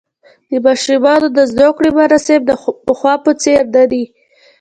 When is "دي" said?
3.91-4.03